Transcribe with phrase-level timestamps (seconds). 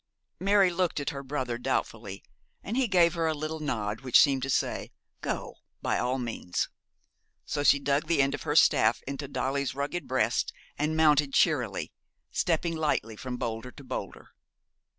[0.39, 2.23] Mary looked at her brother doubtfully,
[2.63, 4.89] and he gave her a little nod which seemed to say,
[5.21, 6.69] 'Go, by all means;'
[7.45, 11.91] so she dug the end of her staff into Dolly's rugged breast, and mounted cheerily,
[12.31, 14.29] stepping lightly from boulder to boulder.